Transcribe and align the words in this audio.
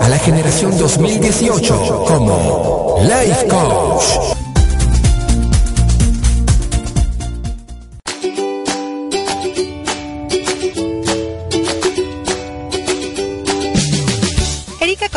a 0.00 0.08
la 0.08 0.18
generación 0.18 0.76
2018 0.78 2.04
como 2.06 2.98
Life 3.02 3.46
Coach. 3.48 4.49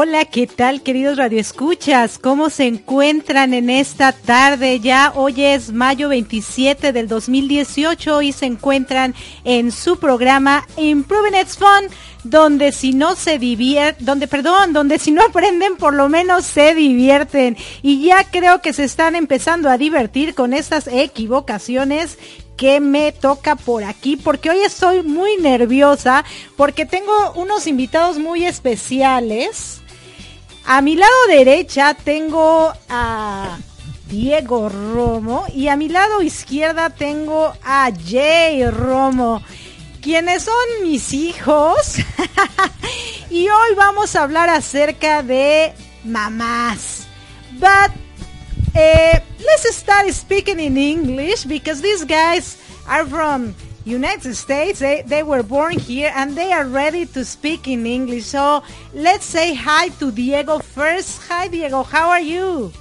Hola, 0.00 0.26
¿qué 0.26 0.46
tal 0.46 0.82
queridos 0.82 1.16
radioescuchas? 1.16 2.20
¿Cómo 2.20 2.50
se 2.50 2.66
encuentran 2.68 3.52
en 3.52 3.68
esta 3.68 4.12
tarde? 4.12 4.78
Ya 4.78 5.12
hoy 5.16 5.42
es 5.42 5.72
mayo 5.72 6.08
27 6.08 6.92
del 6.92 7.08
2018 7.08 8.22
y 8.22 8.30
se 8.30 8.46
encuentran 8.46 9.16
en 9.42 9.72
su 9.72 9.98
programa 9.98 10.64
Improving 10.76 11.34
It's 11.34 11.58
Fun, 11.58 11.90
donde 12.22 12.70
si 12.70 12.92
no 12.92 13.16
se 13.16 13.40
divierten, 13.40 14.06
donde, 14.06 14.28
perdón, 14.28 14.72
donde 14.72 15.00
si 15.00 15.10
no 15.10 15.20
aprenden 15.20 15.76
por 15.76 15.94
lo 15.94 16.08
menos 16.08 16.46
se 16.46 16.76
divierten. 16.76 17.56
Y 17.82 18.04
ya 18.04 18.22
creo 18.22 18.60
que 18.62 18.72
se 18.72 18.84
están 18.84 19.16
empezando 19.16 19.68
a 19.68 19.78
divertir 19.78 20.36
con 20.36 20.54
estas 20.54 20.86
equivocaciones 20.86 22.18
que 22.56 22.78
me 22.78 23.10
toca 23.10 23.56
por 23.56 23.82
aquí, 23.82 24.16
porque 24.16 24.50
hoy 24.50 24.58
estoy 24.60 25.02
muy 25.02 25.38
nerviosa, 25.38 26.24
porque 26.56 26.86
tengo 26.86 27.32
unos 27.34 27.66
invitados 27.66 28.20
muy 28.20 28.44
especiales. 28.44 29.80
A 30.70 30.82
mi 30.82 30.96
lado 30.96 31.16
derecha 31.28 31.94
tengo 31.94 32.70
a 32.90 33.56
Diego 34.06 34.68
Romo 34.68 35.46
y 35.54 35.68
a 35.68 35.76
mi 35.76 35.88
lado 35.88 36.20
izquierda 36.20 36.90
tengo 36.90 37.54
a 37.64 37.90
Jay 38.06 38.68
Romo, 38.68 39.42
quienes 40.02 40.42
son 40.42 40.82
mis 40.82 41.14
hijos. 41.14 41.96
y 43.30 43.48
hoy 43.48 43.74
vamos 43.78 44.14
a 44.14 44.24
hablar 44.24 44.50
acerca 44.50 45.22
de 45.22 45.72
mamás. 46.04 47.06
But 47.52 47.90
uh, 48.74 49.20
let's 49.38 49.74
start 49.74 50.06
speaking 50.12 50.60
in 50.60 50.76
English 50.76 51.46
because 51.46 51.80
these 51.80 52.04
guys 52.04 52.58
are 52.86 53.06
from 53.06 53.54
United 53.84 54.34
States. 54.34 54.78
They, 54.78 55.02
they 55.02 55.22
were 55.22 55.42
born 55.42 55.78
here 55.78 56.12
and 56.14 56.36
they 56.36 56.52
are 56.52 56.66
ready 56.66 57.06
to 57.06 57.24
speak 57.24 57.68
in 57.68 57.86
English. 57.86 58.26
So 58.26 58.62
let's 58.94 59.24
say 59.24 59.54
hi 59.54 59.88
to 60.00 60.10
Diego 60.12 60.58
first. 60.58 61.22
Hi, 61.28 61.48
Diego. 61.48 61.82
How 61.82 62.10
are 62.10 62.20
you? 62.20 62.72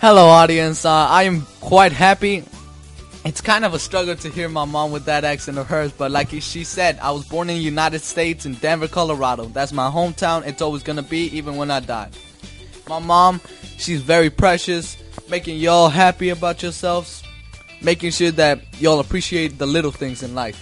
Hello, 0.00 0.26
audience. 0.26 0.84
Uh, 0.84 0.90
I 0.90 1.22
am 1.24 1.46
quite 1.60 1.92
happy. 1.92 2.44
It's 3.24 3.40
kind 3.40 3.64
of 3.64 3.72
a 3.72 3.78
struggle 3.78 4.16
to 4.16 4.28
hear 4.28 4.48
my 4.48 4.64
mom 4.64 4.90
with 4.90 5.04
that 5.04 5.22
accent 5.22 5.56
of 5.56 5.68
hers, 5.68 5.92
but 5.92 6.10
like 6.10 6.30
she 6.30 6.64
said, 6.64 6.98
I 6.98 7.12
was 7.12 7.24
born 7.24 7.48
in 7.48 7.56
the 7.56 7.62
United 7.62 8.00
States 8.00 8.46
in 8.46 8.54
Denver, 8.54 8.88
Colorado. 8.88 9.44
That's 9.44 9.72
my 9.72 9.88
hometown. 9.88 10.44
It's 10.44 10.60
always 10.60 10.82
gonna 10.82 11.04
be, 11.04 11.26
even 11.36 11.54
when 11.54 11.70
I 11.70 11.78
die. 11.78 12.10
My 12.88 12.98
mom, 12.98 13.40
she's 13.78 14.02
very 14.02 14.28
precious, 14.28 14.96
making 15.30 15.58
y'all 15.58 15.88
happy 15.88 16.30
about 16.30 16.64
yourselves, 16.64 17.21
making 17.82 18.10
sure 18.12 18.30
that 18.32 18.60
y'all 18.80 19.00
appreciate 19.00 19.58
the 19.58 19.66
little 19.66 19.90
things 19.90 20.22
in 20.22 20.34
life. 20.34 20.58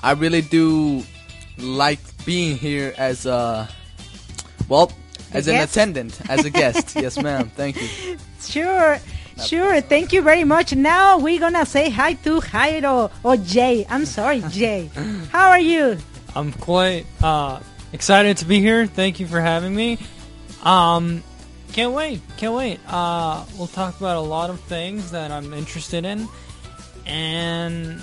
I 0.00 0.12
really 0.12 0.42
do 0.42 1.02
like 1.58 1.98
being 2.24 2.56
here 2.56 2.94
as 2.96 3.26
a, 3.26 3.68
well, 4.68 4.92
as 5.32 5.48
an 5.48 5.54
guest? 5.54 5.72
attendant, 5.72 6.20
as 6.30 6.44
a 6.44 6.50
guest. 6.50 6.94
yes, 7.00 7.20
ma'am. 7.20 7.50
Thank 7.54 7.80
you. 7.80 8.18
Sure. 8.40 8.98
Sure, 9.44 9.80
thank 9.80 10.12
you 10.12 10.20
very 10.20 10.42
much. 10.42 10.74
Now 10.74 11.18
we're 11.18 11.38
gonna 11.38 11.64
say 11.64 11.90
hi 11.90 12.14
to 12.26 12.40
Jairo 12.40 13.10
or 13.22 13.36
Jay. 13.36 13.86
I'm 13.88 14.04
sorry, 14.04 14.42
Jay. 14.50 14.90
How 15.30 15.50
are 15.50 15.60
you? 15.60 15.96
I'm 16.34 16.52
quite 16.52 17.06
uh, 17.22 17.60
excited 17.92 18.38
to 18.38 18.46
be 18.46 18.58
here. 18.58 18.86
Thank 18.86 19.20
you 19.20 19.28
for 19.28 19.40
having 19.40 19.74
me. 19.76 19.98
Um, 20.64 21.22
can't 21.72 21.92
wait. 21.92 22.20
Can't 22.36 22.54
wait. 22.54 22.80
Uh, 22.88 23.44
we'll 23.56 23.66
talk 23.68 23.98
about 23.98 24.16
a 24.16 24.20
lot 24.20 24.50
of 24.50 24.60
things 24.60 25.10
that 25.10 25.30
I'm 25.30 25.52
interested 25.54 26.04
in, 26.04 26.28
and 27.06 28.02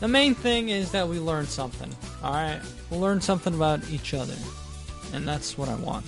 the 0.00 0.08
main 0.08 0.34
thing 0.34 0.68
is 0.68 0.90
that 0.92 1.08
we 1.08 1.18
learn 1.18 1.46
something. 1.46 1.94
All 2.22 2.32
right, 2.32 2.60
we'll 2.90 3.00
learn 3.00 3.20
something 3.20 3.54
about 3.54 3.88
each 3.90 4.14
other, 4.14 4.34
and 5.12 5.26
that's 5.26 5.56
what 5.56 5.68
I 5.68 5.76
want. 5.76 6.06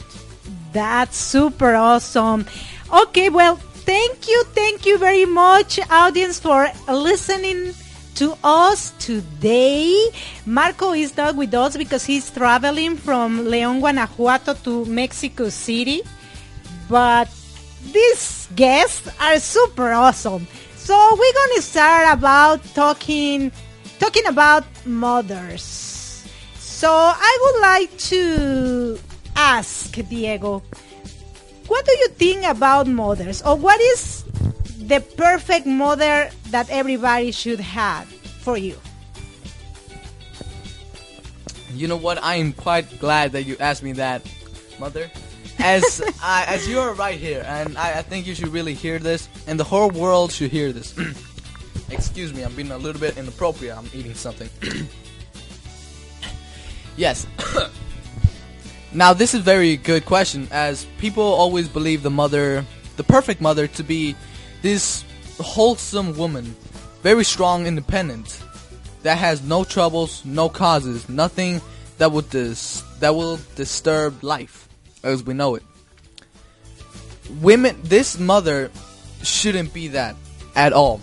That's 0.73 1.17
super 1.17 1.75
awesome. 1.75 2.47
Okay, 2.93 3.29
well, 3.29 3.57
thank 3.57 4.29
you, 4.29 4.43
thank 4.53 4.87
you 4.87 4.99
very 4.99 5.25
much, 5.27 5.79
audience, 5.91 6.41
for 6.41 6.69
listening 6.89 7.75
to 8.17 8.37
us 8.43 8.93
today. 8.99 10.11
Marco 10.47 10.93
is 10.93 11.17
not 11.17 11.37
with 11.37 11.55
us 11.55 11.77
because 11.77 12.05
he's 12.05 12.31
traveling 12.31 12.97
from 12.97 13.45
León, 13.47 13.81
Guanajuato 13.81 14.55
to 14.55 14.85
Mexico 14.87 15.49
City. 15.49 16.03
But 16.89 17.29
these 17.93 18.49
guests 18.55 19.09
are 19.21 19.39
super 19.39 19.93
awesome. 19.93 20.47
So 20.77 20.95
we're 20.95 21.33
to 21.57 21.63
start 21.63 22.13
about 22.19 22.63
talking 22.75 23.53
talking 23.99 24.27
about 24.27 24.65
mothers. 24.85 25.63
So 26.59 26.91
I 26.91 27.39
would 27.41 27.61
like 27.63 27.97
to 28.13 28.99
ask 29.37 29.95
Diego, 30.09 30.63
what 31.69 31.87
do 31.87 31.93
you 31.93 32.09
think 32.09 32.45
about 32.45 32.87
mothers 32.87 33.41
or 33.43 33.57
what 33.57 33.81
is 33.81 34.25
the 34.85 35.01
perfect 35.17 35.67
mother 35.67 36.29
that 36.51 36.69
everybody 36.69 37.33
should 37.33 37.61
have 37.61 38.05
for 38.45 38.59
you? 38.59 38.77
You 41.73 41.89
know 41.89 41.97
what? 41.97 42.23
I 42.23 42.37
am 42.37 42.53
quite 42.53 42.99
glad 43.01 43.33
that 43.33 43.45
you 43.45 43.57
asked 43.59 43.83
me 43.83 43.93
that, 43.93 44.23
mother. 44.79 45.11
As 45.59 46.03
I, 46.23 46.45
as 46.47 46.69
you 46.69 46.79
are 46.81 46.93
right 46.95 47.19
here, 47.19 47.45
and 47.47 47.79
I, 47.79 47.99
I 47.99 48.03
think 48.03 48.27
you 48.27 48.35
should 48.35 48.49
really 48.49 48.75
hear 48.75 48.99
this, 48.99 49.29
and 49.47 49.59
the 49.59 49.65
whole 49.65 49.91
world 49.91 50.33
should 50.33 50.51
hear 50.51 50.73
this. 50.73 50.95
Excuse 51.91 52.35
me, 52.35 52.43
I'm 52.43 52.55
being 52.55 52.71
a 52.71 52.79
little 52.79 53.01
bit 53.01 53.17
inappropriate. 53.17 53.77
I'm 53.77 53.89
eating 53.95 54.15
something. 54.15 54.49
yes. 56.97 57.27
now 58.93 59.13
this 59.13 59.35
is 59.35 59.41
very 59.41 59.77
good 59.77 60.05
question, 60.05 60.49
as 60.51 60.87
people 60.99 61.23
always 61.23 61.69
believe 61.69 62.03
the 62.03 62.11
mother, 62.11 62.65
the 62.97 63.05
perfect 63.05 63.41
mother, 63.41 63.67
to 63.69 63.83
be 63.83 64.17
this 64.63 65.05
wholesome 65.41 66.17
woman, 66.17 66.55
very 67.03 67.25
strong, 67.25 67.67
independent, 67.67 68.43
that 69.03 69.19
has 69.19 69.43
no 69.43 69.65
troubles, 69.65 70.25
no 70.25 70.49
causes, 70.49 71.09
nothing 71.09 71.61
that 71.99 72.11
would 72.11 72.29
dis- 72.31 72.83
that 73.01 73.15
will 73.15 73.39
disturb 73.55 74.23
life 74.25 74.64
as 75.05 75.23
we 75.23 75.35
know 75.35 75.55
it. 75.55 75.63
Women, 77.41 77.79
this 77.83 78.19
mother 78.19 78.71
shouldn't 79.23 79.73
be 79.73 79.89
that 79.89 80.17
at 80.57 80.73
all. 80.73 81.01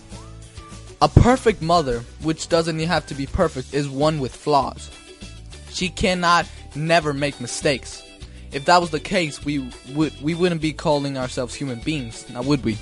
A 1.02 1.10
perfect 1.10 1.62
mother, 1.62 2.00
which 2.22 2.48
doesn't 2.48 2.80
have 2.80 3.08
to 3.08 3.16
be 3.16 3.26
perfect, 3.26 3.74
is 3.74 3.90
one 3.90 4.20
with 4.20 4.36
flaws. 4.36 4.92
She 5.72 5.90
cannot 5.90 6.46
never 6.76 7.14
make 7.14 7.42
mistakes. 7.42 8.04
If 8.52 8.66
that 8.66 8.82
was 8.82 8.92
the 8.92 9.00
case, 9.00 9.44
we 9.44 9.70
would 9.96 10.14
we 10.22 10.36
wouldn't 10.36 10.62
be 10.62 10.74
calling 10.74 11.18
ourselves 11.18 11.56
human 11.56 11.80
beings, 11.80 12.30
now 12.30 12.42
would 12.44 12.64
we? 12.64 12.78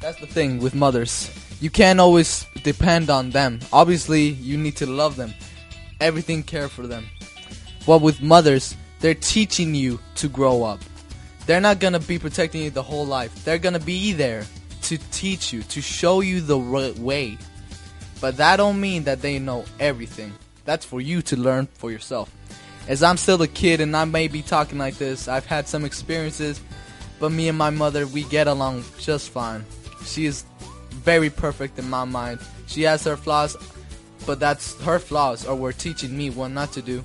That's 0.00 0.20
the 0.20 0.26
thing 0.26 0.60
with 0.60 0.74
mothers. 0.74 1.30
You 1.60 1.70
can't 1.70 2.00
always 2.00 2.46
depend 2.62 3.10
on 3.10 3.30
them. 3.30 3.60
Obviously, 3.72 4.28
you 4.28 4.56
need 4.56 4.76
to 4.76 4.86
love 4.86 5.16
them. 5.16 5.34
Everything 6.00 6.42
care 6.42 6.68
for 6.68 6.86
them. 6.86 7.06
But 7.86 8.00
with 8.00 8.22
mothers, 8.22 8.76
they're 9.00 9.14
teaching 9.14 9.74
you 9.74 9.98
to 10.16 10.28
grow 10.28 10.62
up. 10.62 10.80
They're 11.46 11.60
not 11.60 11.80
gonna 11.80 12.00
be 12.00 12.18
protecting 12.18 12.62
you 12.62 12.70
the 12.70 12.82
whole 12.82 13.06
life. 13.06 13.44
They're 13.44 13.58
gonna 13.58 13.80
be 13.80 14.12
there 14.12 14.46
to 14.82 14.98
teach 15.10 15.52
you, 15.52 15.62
to 15.64 15.80
show 15.80 16.20
you 16.20 16.40
the 16.40 16.58
right 16.58 16.96
way. 16.98 17.38
But 18.20 18.36
that 18.36 18.56
don't 18.56 18.80
mean 18.80 19.04
that 19.04 19.22
they 19.22 19.38
know 19.38 19.64
everything. 19.78 20.32
That's 20.64 20.84
for 20.84 21.00
you 21.00 21.22
to 21.22 21.36
learn 21.36 21.66
for 21.74 21.90
yourself. 21.90 22.30
As 22.86 23.02
I'm 23.02 23.16
still 23.16 23.40
a 23.42 23.48
kid 23.48 23.80
and 23.80 23.96
I 23.96 24.04
may 24.04 24.28
be 24.28 24.42
talking 24.42 24.78
like 24.78 24.96
this, 24.96 25.28
I've 25.28 25.46
had 25.46 25.68
some 25.68 25.84
experiences, 25.84 26.60
but 27.18 27.30
me 27.30 27.48
and 27.48 27.56
my 27.56 27.70
mother, 27.70 28.06
we 28.06 28.24
get 28.24 28.46
along 28.46 28.84
just 28.98 29.30
fine. 29.30 29.64
She 30.04 30.26
is 30.26 30.44
very 30.90 31.30
perfect 31.30 31.78
in 31.78 31.88
my 31.88 32.04
mind. 32.04 32.40
She 32.66 32.82
has 32.82 33.04
her 33.04 33.16
flaws, 33.16 33.56
but 34.26 34.40
that's 34.40 34.80
her 34.82 34.98
flaws, 34.98 35.46
or 35.46 35.54
we're 35.54 35.72
teaching 35.72 36.16
me 36.16 36.30
what 36.30 36.48
not 36.48 36.72
to 36.72 36.82
do, 36.82 37.02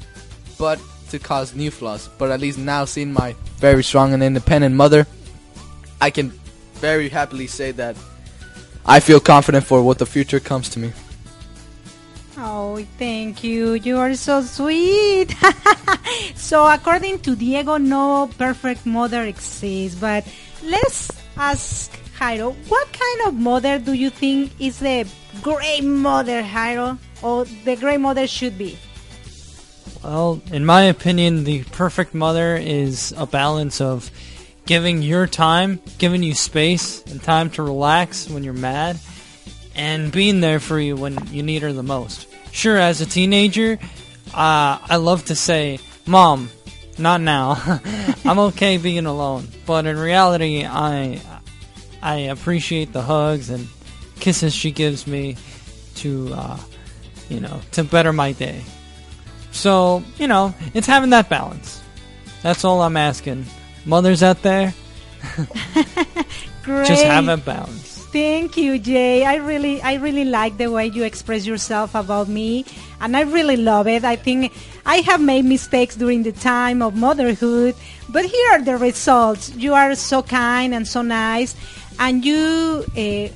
but 0.57 0.79
to 1.09 1.19
cause 1.19 1.53
new 1.53 1.71
flaws. 1.71 2.09
But 2.17 2.31
at 2.31 2.39
least 2.39 2.57
now, 2.57 2.85
seeing 2.85 3.13
my 3.13 3.35
very 3.57 3.83
strong 3.83 4.13
and 4.13 4.23
independent 4.23 4.75
mother, 4.75 5.07
I 6.01 6.09
can 6.09 6.31
very 6.75 7.09
happily 7.09 7.47
say 7.47 7.71
that 7.71 7.95
I 8.85 8.99
feel 8.99 9.19
confident 9.19 9.65
for 9.65 9.81
what 9.81 9.97
the 9.97 10.05
future 10.05 10.39
comes 10.39 10.69
to 10.69 10.79
me. 10.79 10.93
Oh, 12.37 12.85
thank 12.99 13.43
you. 13.43 13.73
You 13.73 13.97
are 13.97 14.13
so 14.15 14.41
sweet. 14.41 15.33
so, 16.35 16.67
according 16.67 17.19
to 17.19 17.35
Diego, 17.35 17.77
no 17.77 18.29
perfect 18.37 18.85
mother 18.85 19.23
exists. 19.23 19.97
But 19.97 20.27
let's 20.61 21.11
ask 21.37 21.91
Jairo, 22.19 22.53
what 22.67 22.87
kind 22.91 23.27
of 23.27 23.33
mother 23.35 23.79
do 23.79 23.93
you 23.93 24.09
think 24.09 24.51
is 24.59 24.79
the 24.79 25.07
great 25.41 25.83
mother, 25.83 26.43
Jairo, 26.43 26.97
or 27.21 27.45
the 27.63 27.75
great 27.77 27.99
mother 27.99 28.27
should 28.27 28.57
be? 28.57 28.77
Well, 30.05 30.39
in 30.51 30.67
my 30.67 30.83
opinion, 30.83 31.45
the 31.45 31.63
perfect 31.63 32.13
mother 32.13 32.55
is 32.55 33.11
a 33.17 33.25
balance 33.25 33.81
of 33.81 34.11
giving 34.67 35.01
your 35.01 35.25
time, 35.25 35.79
giving 35.97 36.21
you 36.21 36.35
space 36.35 37.03
and 37.05 37.21
time 37.23 37.49
to 37.51 37.63
relax 37.63 38.29
when 38.29 38.43
you're 38.43 38.53
mad, 38.53 38.99
and 39.73 40.11
being 40.11 40.41
there 40.41 40.59
for 40.59 40.79
you 40.79 40.95
when 40.95 41.17
you 41.31 41.41
need 41.41 41.63
her 41.63 41.73
the 41.73 41.81
most. 41.81 42.27
Sure, 42.51 42.77
as 42.77 43.01
a 43.01 43.07
teenager, 43.07 43.79
uh, 44.27 44.77
I 44.79 44.97
love 44.97 45.25
to 45.25 45.35
say, 45.35 45.79
Mom, 46.05 46.51
not 46.99 47.19
now. 47.19 47.81
I'm 48.25 48.37
okay 48.39 48.77
being 48.77 49.07
alone. 49.07 49.47
But 49.65 49.87
in 49.87 49.97
reality, 49.97 50.65
I 50.65 51.19
I 52.03 52.15
appreciate 52.29 52.93
the 52.93 53.01
hugs 53.01 53.49
and 53.49 53.67
kisses 54.19 54.53
she 54.53 54.69
gives 54.69 55.07
me 55.07 55.35
to, 55.95 56.31
uh, 56.31 56.59
you 57.27 57.39
know, 57.39 57.59
to 57.71 57.83
better 57.83 58.13
my 58.13 58.33
day. 58.33 58.61
So, 59.55 60.03
you 60.19 60.27
know, 60.27 60.53
it's 60.73 60.85
having 60.85 61.11
that 61.11 61.29
balance. 61.29 61.81
That's 62.43 62.65
all 62.65 62.81
I'm 62.81 62.97
asking. 62.97 63.45
Mothers 63.85 64.21
out 64.21 64.41
there, 64.41 64.73
Great. 66.63 66.87
just 66.87 67.03
have 67.05 67.27
a 67.29 67.37
balance. 67.37 68.05
Thank 68.11 68.57
you, 68.57 68.77
Jay. 68.79 69.25
I 69.25 69.35
really, 69.35 69.81
I 69.81 69.95
really 69.95 70.25
like 70.25 70.57
the 70.57 70.69
way 70.69 70.87
you 70.87 71.03
express 71.03 71.45
yourself 71.45 71.95
about 71.95 72.27
me, 72.27 72.65
and 72.99 73.15
I 73.15 73.21
really 73.21 73.55
love 73.57 73.87
it. 73.87 74.03
I 74.03 74.17
think 74.17 74.51
I 74.85 74.97
have 74.97 75.21
made 75.21 75.45
mistakes 75.45 75.95
during 75.95 76.23
the 76.23 76.31
time 76.31 76.81
of 76.81 76.95
motherhood, 76.95 77.75
but 78.09 78.25
here 78.25 78.51
are 78.51 78.61
the 78.61 78.77
results. 78.77 79.55
You 79.55 79.73
are 79.73 79.95
so 79.95 80.21
kind 80.21 80.73
and 80.75 80.87
so 80.87 81.01
nice, 81.01 81.55
and 81.97 82.25
you, 82.25 82.85
uh, 82.95 83.29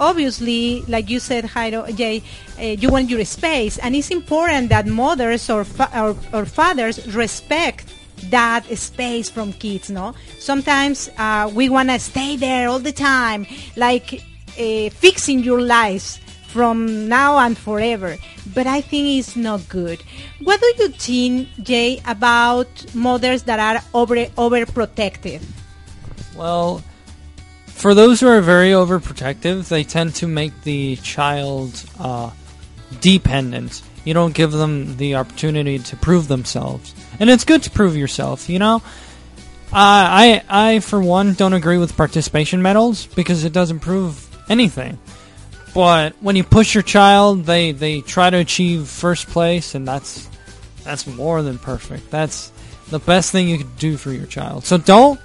obviously, 0.00 0.82
like 0.88 1.10
you 1.10 1.20
said, 1.20 1.44
Jairo, 1.44 1.94
Jay, 1.96 2.22
uh, 2.58 2.62
you 2.62 2.90
want 2.90 3.10
your 3.10 3.24
space, 3.24 3.78
and 3.78 3.94
it's 3.94 4.10
important 4.10 4.68
that 4.70 4.86
mothers 4.86 5.48
or, 5.50 5.64
fa- 5.64 5.90
or, 5.94 6.16
or 6.32 6.44
fathers 6.44 7.14
respect 7.14 7.92
that 8.30 8.64
space 8.78 9.28
from 9.28 9.52
kids 9.52 9.90
no? 9.90 10.14
Sometimes 10.38 11.10
uh, 11.18 11.50
we 11.52 11.68
want 11.68 11.90
to 11.90 11.98
stay 11.98 12.36
there 12.36 12.68
all 12.68 12.78
the 12.78 12.92
time 12.92 13.46
like 13.76 14.22
uh, 14.58 14.88
fixing 14.90 15.40
your 15.40 15.60
lives 15.60 16.18
from 16.48 17.08
now 17.08 17.38
and 17.38 17.58
forever. 17.58 18.16
But 18.54 18.66
i 18.66 18.80
think 18.80 19.18
it's 19.18 19.36
not 19.36 19.68
good. 19.68 20.02
What 20.42 20.60
do 20.60 20.66
you 20.78 20.88
think 20.88 21.48
jay 21.62 22.00
about 22.06 22.68
mothers 22.94 23.42
that 23.42 23.60
are 23.60 23.82
over 23.92 24.16
overprotective? 24.16 25.42
Well, 26.34 26.82
for 27.76 27.94
those 27.94 28.20
who 28.20 28.28
are 28.28 28.40
very 28.40 28.70
overprotective, 28.70 29.68
they 29.68 29.84
tend 29.84 30.14
to 30.16 30.26
make 30.26 30.62
the 30.62 30.96
child 30.96 31.84
uh, 32.00 32.30
dependent. 33.00 33.82
You 34.04 34.14
don't 34.14 34.34
give 34.34 34.50
them 34.50 34.96
the 34.96 35.16
opportunity 35.16 35.78
to 35.78 35.96
prove 35.96 36.26
themselves, 36.26 36.94
and 37.20 37.28
it's 37.28 37.44
good 37.44 37.62
to 37.64 37.70
prove 37.70 37.94
yourself. 37.96 38.48
You 38.48 38.58
know, 38.58 38.82
I 39.72 40.42
I, 40.48 40.74
I 40.74 40.78
for 40.80 41.00
one 41.00 41.34
don't 41.34 41.52
agree 41.52 41.76
with 41.76 41.96
participation 41.96 42.62
medals 42.62 43.06
because 43.06 43.44
it 43.44 43.52
doesn't 43.52 43.80
prove 43.80 44.26
anything. 44.48 44.98
But 45.74 46.14
when 46.20 46.34
you 46.34 46.44
push 46.44 46.74
your 46.74 46.82
child, 46.82 47.44
they 47.44 47.72
they 47.72 48.00
try 48.00 48.30
to 48.30 48.38
achieve 48.38 48.88
first 48.88 49.26
place, 49.26 49.74
and 49.74 49.86
that's 49.86 50.28
that's 50.82 51.06
more 51.06 51.42
than 51.42 51.58
perfect. 51.58 52.10
That's 52.10 52.50
the 52.88 53.00
best 53.00 53.32
thing 53.32 53.48
you 53.48 53.58
could 53.58 53.76
do 53.76 53.98
for 53.98 54.12
your 54.12 54.26
child. 54.26 54.64
So 54.64 54.78
don't 54.78 55.20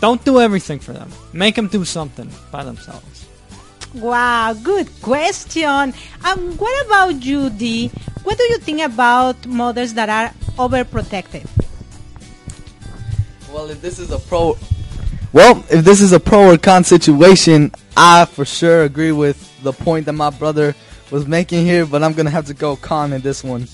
don't 0.00 0.24
do 0.24 0.40
everything 0.40 0.78
for 0.78 0.92
them. 0.92 1.10
Make 1.32 1.54
them 1.54 1.68
do 1.68 1.84
something 1.84 2.30
by 2.50 2.64
themselves. 2.64 3.26
Wow, 3.94 4.54
good 4.62 4.88
question. 5.02 5.92
Um, 6.24 6.56
what 6.56 6.86
about 6.86 7.24
you, 7.24 7.50
Dee? 7.50 7.88
What 8.22 8.38
do 8.38 8.44
you 8.44 8.58
think 8.58 8.80
about 8.82 9.46
mothers 9.46 9.94
that 9.94 10.08
are 10.08 10.32
overprotective? 10.56 11.48
Well, 13.52 13.68
if 13.68 13.82
this 13.82 13.98
is 13.98 14.12
a 14.12 14.18
pro, 14.18 14.56
well, 15.32 15.64
if 15.70 15.84
this 15.84 16.00
is 16.00 16.12
a 16.12 16.20
pro 16.20 16.52
or 16.52 16.58
con 16.58 16.84
situation, 16.84 17.72
I 17.96 18.26
for 18.26 18.44
sure 18.44 18.84
agree 18.84 19.12
with 19.12 19.38
the 19.62 19.72
point 19.72 20.06
that 20.06 20.12
my 20.12 20.30
brother 20.30 20.74
was 21.10 21.26
making 21.26 21.64
here. 21.66 21.84
But 21.84 22.04
I'm 22.04 22.12
gonna 22.12 22.30
have 22.30 22.46
to 22.46 22.54
go 22.54 22.76
con 22.76 23.12
in 23.12 23.22
this 23.22 23.42
one. 23.42 23.66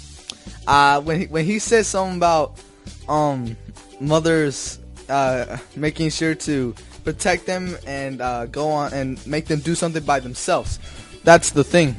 Uh, 0.67 1.01
when 1.03 1.21
he, 1.21 1.27
when 1.27 1.45
he 1.45 1.59
said 1.59 1.85
something 1.85 2.17
about 2.17 2.59
um 3.07 3.55
mothers 4.01 4.79
uh, 5.09 5.59
making 5.75 6.11
sure 6.11 6.35
to 6.35 6.75
protect 7.05 7.47
them 7.47 7.77
and 7.87 8.21
uh, 8.21 8.47
go 8.47 8.69
on 8.69 8.93
and 8.93 9.25
make 9.27 9.47
them 9.47 9.61
do 9.61 9.75
something 9.75 10.03
by 10.03 10.21
themselves. 10.21 10.79
That's 11.25 11.51
the 11.51 11.65
thing. 11.65 11.95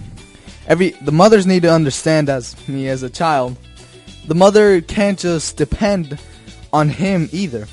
Every 0.68 0.90
the 0.90 1.12
mothers 1.12 1.48
need 1.48 1.62
to 1.64 1.72
understand 1.72 2.30
as 2.30 2.56
me 2.68 2.90
as 2.90 3.04
a 3.04 3.10
child. 3.10 3.56
The 4.28 4.36
mother 4.36 4.82
can't 4.82 5.18
just 5.18 5.56
depend 5.56 6.20
on 6.74 6.90
him 6.90 7.30
either. 7.32 7.68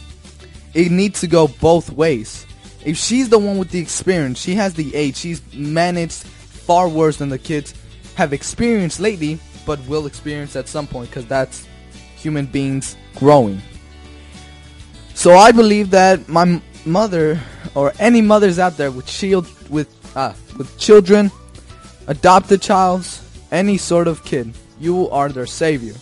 It 0.73 0.93
needs 0.93 1.21
to 1.21 1.27
go 1.27 1.49
both 1.49 1.91
ways. 1.91 2.47
If 2.85 2.97
she's 2.97 3.29
the 3.29 3.39
one 3.39 3.59
with 3.59 3.71
the 3.71 3.81
experience, 3.81 4.39
she 4.39 4.55
has 4.55 4.75
the 4.75 4.95
age, 4.95 5.17
she's 5.17 5.43
managed 5.55 6.23
far 6.23 6.89
worse 6.89 7.17
than 7.17 7.29
the 7.29 7.39
kids 7.39 7.75
have 8.15 8.33
experienced 8.33 9.01
lately, 9.01 9.39
but 9.67 9.81
will 9.89 10.07
experience 10.07 10.55
at 10.55 10.69
some 10.69 10.87
point 10.87 11.11
because 11.11 11.27
that's 11.27 11.67
human 12.17 12.47
beings 12.47 12.97
growing. 13.17 13.61
So 15.15 15.35
I 15.37 15.53
believe 15.53 15.91
that 15.91 16.29
my 16.29 16.61
mother 16.85 17.41
or 17.75 17.93
any 17.99 18.21
mothers 18.21 18.59
out 18.59 18.77
there 18.77 18.91
with 18.91 19.09
shield 19.09 19.49
with 19.71 19.89
uh, 20.17 20.35
with 20.59 20.77
children, 20.79 21.31
adopted 22.07 22.61
childs, 22.61 23.23
any 23.51 23.79
sort 23.79 24.07
of 24.07 24.25
kid, 24.25 24.55
you 24.79 25.09
are 25.11 25.29
their 25.29 25.47
savior. 25.47 25.95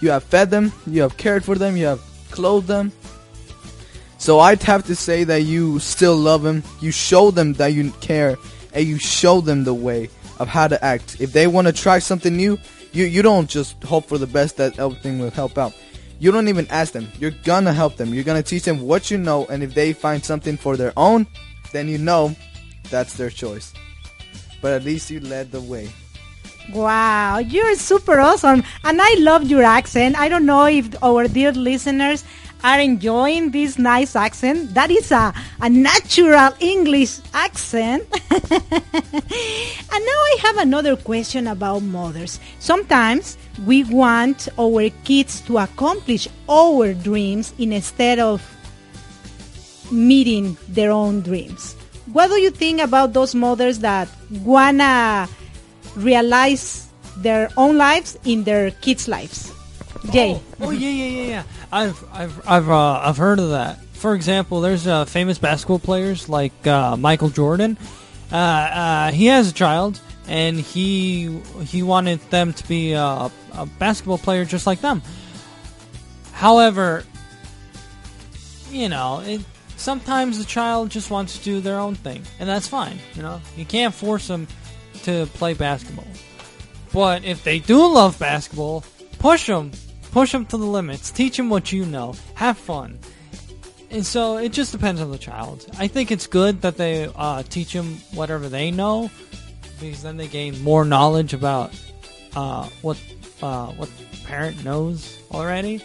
You 0.00 0.10
have 0.10 0.24
fed 0.24 0.50
them, 0.50 0.72
you 0.86 1.02
have 1.02 1.16
cared 1.16 1.44
for 1.44 1.56
them, 1.56 1.76
you 1.76 1.86
have 1.86 2.00
clothed 2.30 2.66
them. 2.66 2.92
So 4.18 4.40
I'd 4.40 4.62
have 4.62 4.86
to 4.86 4.96
say 4.96 5.24
that 5.24 5.42
you 5.42 5.78
still 5.78 6.16
love 6.16 6.42
them. 6.42 6.62
You 6.80 6.90
show 6.90 7.30
them 7.30 7.52
that 7.54 7.74
you 7.74 7.90
care, 8.00 8.36
and 8.72 8.86
you 8.86 8.98
show 8.98 9.40
them 9.40 9.64
the 9.64 9.74
way 9.74 10.08
of 10.38 10.48
how 10.48 10.68
to 10.68 10.82
act. 10.82 11.20
If 11.20 11.32
they 11.32 11.46
want 11.46 11.66
to 11.66 11.72
try 11.72 11.98
something 11.98 12.34
new, 12.34 12.58
you 12.92 13.04
you 13.04 13.22
don't 13.22 13.50
just 13.50 13.82
hope 13.82 14.06
for 14.06 14.18
the 14.18 14.26
best 14.26 14.56
that 14.56 14.78
everything 14.78 15.18
will 15.18 15.30
help 15.30 15.58
out. 15.58 15.74
You 16.18 16.30
don't 16.32 16.48
even 16.48 16.66
ask 16.70 16.92
them. 16.92 17.08
You're 17.18 17.34
gonna 17.44 17.72
help 17.72 17.96
them. 17.96 18.14
You're 18.14 18.24
gonna 18.24 18.42
teach 18.42 18.64
them 18.64 18.80
what 18.80 19.10
you 19.10 19.18
know, 19.18 19.46
and 19.46 19.62
if 19.62 19.74
they 19.74 19.92
find 19.92 20.24
something 20.24 20.56
for 20.56 20.76
their 20.76 20.92
own, 20.96 21.26
then 21.72 21.88
you 21.88 21.98
know 21.98 22.34
that's 22.90 23.14
their 23.16 23.30
choice. 23.30 23.72
But 24.62 24.72
at 24.72 24.84
least 24.84 25.10
you 25.10 25.20
led 25.20 25.50
the 25.52 25.60
way. 25.60 25.90
Wow, 26.72 27.38
you're 27.38 27.74
super 27.74 28.20
awesome. 28.20 28.62
And 28.84 29.02
I 29.02 29.16
love 29.18 29.44
your 29.44 29.62
accent. 29.62 30.16
I 30.18 30.28
don't 30.28 30.46
know 30.46 30.64
if 30.66 30.88
our 31.02 31.28
dear 31.28 31.52
listeners 31.52 32.24
are 32.62 32.80
enjoying 32.80 33.50
this 33.50 33.78
nice 33.78 34.16
accent. 34.16 34.74
That 34.74 34.90
is 34.90 35.10
a, 35.10 35.34
a 35.60 35.68
natural 35.68 36.52
English 36.60 37.18
accent. 37.32 38.04
and 38.30 38.50
now 38.52 40.20
I 40.30 40.36
have 40.40 40.56
another 40.58 40.96
question 40.96 41.46
about 41.46 41.82
mothers. 41.82 42.38
Sometimes 42.58 43.36
we 43.66 43.84
want 43.84 44.48
our 44.58 44.88
kids 45.04 45.40
to 45.42 45.58
accomplish 45.58 46.28
our 46.48 46.94
dreams 46.94 47.52
instead 47.58 48.18
of 48.18 48.42
meeting 49.90 50.56
their 50.68 50.90
own 50.90 51.20
dreams. 51.20 51.74
What 52.12 52.28
do 52.28 52.40
you 52.40 52.50
think 52.50 52.80
about 52.80 53.12
those 53.12 53.34
mothers 53.34 53.80
that 53.80 54.08
wanna 54.42 55.28
realize 55.96 56.86
their 57.16 57.48
own 57.56 57.78
lives 57.78 58.18
in 58.24 58.44
their 58.44 58.70
kids' 58.70 59.08
lives? 59.08 59.52
Jay. 60.10 60.40
Oh 60.60 60.70
yeah, 60.70 60.88
yeah, 60.88 61.04
yeah, 61.04 61.28
yeah. 61.28 61.42
I've 61.72 62.04
I've 62.12 62.48
I've 62.48 62.70
uh, 62.70 63.00
I've 63.04 63.16
heard 63.16 63.38
of 63.38 63.50
that. 63.50 63.82
For 63.94 64.14
example, 64.14 64.60
there's 64.60 64.86
uh, 64.86 65.04
famous 65.06 65.38
basketball 65.38 65.78
players 65.78 66.28
like 66.28 66.66
uh, 66.66 66.96
Michael 66.96 67.30
Jordan. 67.30 67.78
Uh, 68.30 68.36
uh, 68.36 69.12
he 69.12 69.26
has 69.26 69.50
a 69.50 69.54
child, 69.54 70.00
and 70.28 70.58
he 70.58 71.40
he 71.62 71.82
wanted 71.82 72.20
them 72.30 72.52
to 72.52 72.68
be 72.68 72.92
a, 72.92 73.30
a 73.52 73.66
basketball 73.78 74.18
player 74.18 74.44
just 74.44 74.66
like 74.66 74.80
them. 74.80 75.02
However, 76.32 77.04
you 78.70 78.88
know, 78.88 79.20
it, 79.24 79.40
sometimes 79.76 80.38
the 80.38 80.44
child 80.44 80.90
just 80.90 81.10
wants 81.10 81.38
to 81.38 81.44
do 81.44 81.60
their 81.60 81.78
own 81.78 81.94
thing, 81.94 82.22
and 82.38 82.48
that's 82.48 82.66
fine. 82.66 82.98
You 83.14 83.22
know, 83.22 83.40
you 83.56 83.64
can't 83.64 83.94
force 83.94 84.26
them 84.26 84.48
to 85.04 85.26
play 85.34 85.54
basketball. 85.54 86.06
But 86.92 87.24
if 87.24 87.42
they 87.42 87.58
do 87.58 87.92
love 87.92 88.18
basketball, 88.18 88.84
push 89.18 89.46
them, 89.46 89.72
push 90.14 90.30
them 90.32 90.46
to 90.46 90.56
the 90.56 90.64
limits. 90.64 91.10
Teach 91.10 91.36
them 91.36 91.50
what 91.50 91.72
you 91.72 91.84
know. 91.84 92.14
Have 92.34 92.56
fun. 92.56 92.98
And 93.90 94.06
so 94.06 94.38
it 94.38 94.52
just 94.52 94.72
depends 94.72 95.00
on 95.00 95.10
the 95.10 95.18
child. 95.18 95.66
I 95.78 95.88
think 95.88 96.10
it's 96.10 96.26
good 96.26 96.62
that 96.62 96.76
they 96.76 97.10
uh, 97.14 97.42
teach 97.42 97.72
them 97.74 97.98
whatever 98.14 98.48
they 98.48 98.70
know, 98.70 99.10
because 99.80 100.02
then 100.02 100.16
they 100.16 100.26
gain 100.28 100.62
more 100.62 100.84
knowledge 100.84 101.34
about 101.34 101.70
uh, 102.34 102.68
what 102.82 102.96
uh, 103.42 103.66
what 103.78 103.90
the 103.98 104.26
parent 104.26 104.64
knows 104.64 105.18
already. 105.30 105.84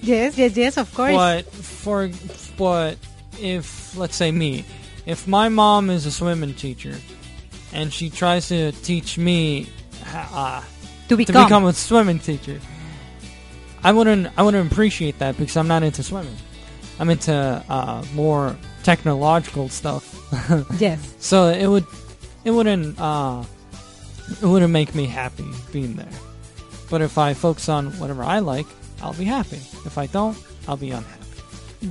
Yes, 0.00 0.36
yes, 0.38 0.56
yes, 0.56 0.76
of 0.76 0.92
course. 0.94 1.12
But 1.12 1.44
for 1.48 2.10
but 2.56 2.96
if 3.40 3.96
let's 3.96 4.16
say 4.16 4.30
me, 4.30 4.64
if 5.06 5.26
my 5.26 5.48
mom 5.48 5.90
is 5.90 6.06
a 6.06 6.12
swimming 6.12 6.54
teacher 6.54 6.94
and 7.72 7.92
she 7.92 8.08
tries 8.08 8.48
to 8.48 8.72
teach 8.72 9.18
me 9.18 9.68
uh, 10.14 10.60
To 10.60 10.66
to 11.08 11.16
become. 11.16 11.44
become 11.44 11.64
a 11.66 11.72
swimming 11.72 12.20
teacher, 12.20 12.60
I 13.84 13.92
wouldn't 13.92 14.28
I 14.36 14.42
wouldn't 14.42 14.72
appreciate 14.72 15.18
that 15.18 15.36
because 15.36 15.56
I'm 15.56 15.68
not 15.68 15.82
into 15.82 16.02
swimming. 16.02 16.36
I'm 16.98 17.10
into 17.10 17.32
uh, 17.68 18.04
more 18.14 18.56
technological 18.82 19.68
stuff. 19.68 20.10
Yes. 20.80 21.14
So 21.20 21.48
it 21.48 21.66
would 21.66 21.86
it 22.44 22.50
wouldn't 22.50 22.98
uh, 22.98 23.44
it 24.42 24.46
wouldn't 24.46 24.72
make 24.72 24.94
me 24.94 25.06
happy 25.06 25.46
being 25.72 25.94
there. 25.94 26.16
But 26.90 27.02
if 27.02 27.18
I 27.18 27.34
focus 27.34 27.68
on 27.68 27.92
whatever 27.98 28.22
I 28.24 28.40
like, 28.40 28.66
I'll 29.02 29.14
be 29.14 29.24
happy. 29.24 29.56
If 29.84 29.96
I 29.98 30.06
don't, 30.06 30.36
I'll 30.66 30.76
be 30.76 30.90
unhappy. 30.90 31.20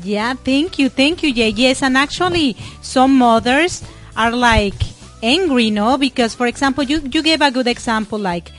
Yeah, 0.03 0.33
thank 0.33 0.79
you, 0.79 0.89
thank 0.89 1.23
you. 1.23 1.29
Yeah, 1.29 1.45
yes, 1.47 1.83
and 1.83 1.95
actually, 1.97 2.57
some 2.81 3.17
mothers 3.17 3.83
are 4.17 4.31
like 4.31 4.73
angry, 5.21 5.69
no? 5.69 5.97
Because, 5.97 6.33
for 6.35 6.47
example, 6.47 6.83
you 6.83 6.99
you 7.11 7.21
gave 7.21 7.41
a 7.41 7.51
good 7.51 7.67
example, 7.67 8.17
like 8.19 8.51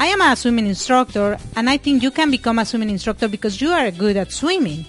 I 0.00 0.06
am 0.06 0.22
a 0.22 0.34
swimming 0.34 0.66
instructor, 0.66 1.36
and 1.54 1.68
I 1.68 1.76
think 1.76 2.02
you 2.02 2.10
can 2.10 2.30
become 2.30 2.58
a 2.58 2.64
swimming 2.64 2.88
instructor 2.88 3.28
because 3.28 3.60
you 3.60 3.68
are 3.68 3.90
good 3.90 4.16
at 4.16 4.32
swimming. 4.32 4.86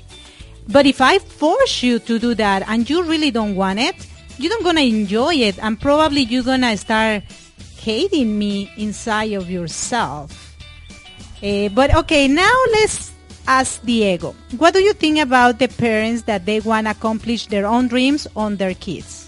But 0.69 0.85
if 0.85 1.01
I 1.01 1.19
force 1.19 1.83
you 1.83 1.99
to 1.99 2.17
do 2.17 2.33
that 2.35 2.63
and 2.69 2.89
you 2.89 3.03
really 3.03 3.29
don't 3.29 3.55
want 3.55 3.79
it, 3.79 4.07
you're 4.37 4.55
not 4.55 4.63
gonna 4.63 4.87
enjoy 4.87 5.35
it, 5.35 5.59
and 5.59 5.77
probably 5.81 6.21
you're 6.21 6.47
gonna 6.47 6.77
start 6.77 7.23
hating 7.75 8.39
me 8.39 8.71
inside 8.77 9.33
of 9.33 9.51
yourself. 9.51 10.55
Eh, 11.43 11.67
but 11.67 11.93
okay, 11.93 12.29
now 12.29 12.55
let's 12.71 13.11
ask 13.47 13.83
Diego. 13.83 14.33
What 14.57 14.73
do 14.73 14.79
you 14.79 14.93
think 14.93 15.19
about 15.19 15.59
the 15.59 15.67
parents 15.67 16.21
that 16.23 16.45
they 16.45 16.61
want 16.61 16.87
to 16.87 16.91
accomplish 16.91 17.47
their 17.47 17.65
own 17.65 17.89
dreams 17.89 18.27
on 18.33 18.55
their 18.55 18.73
kids? 18.73 19.27